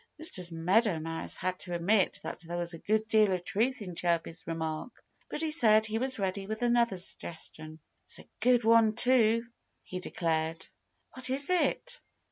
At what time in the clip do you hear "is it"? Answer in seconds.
11.29-12.01